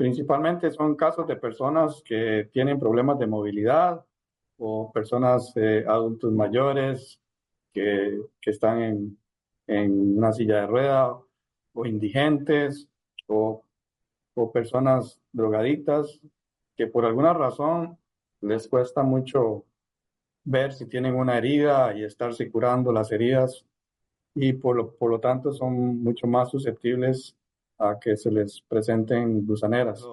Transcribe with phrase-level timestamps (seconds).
[0.00, 4.02] Principalmente son casos de personas que tienen problemas de movilidad
[4.56, 7.20] o personas eh, adultos mayores
[7.70, 9.18] que, que están en,
[9.66, 11.18] en, una silla de rueda
[11.74, 12.88] o indigentes
[13.26, 13.62] o,
[14.32, 16.18] o personas drogadictas
[16.74, 17.98] que por alguna razón
[18.40, 19.66] les cuesta mucho
[20.44, 23.66] ver si tienen una herida y estarse curando las heridas
[24.34, 27.36] y por lo, por lo tanto son mucho más susceptibles
[27.80, 30.04] a que se les presenten gusaneras.